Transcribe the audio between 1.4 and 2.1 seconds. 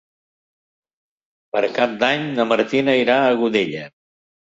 Per Cap